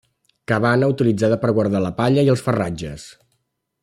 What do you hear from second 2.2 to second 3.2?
i els ferratges.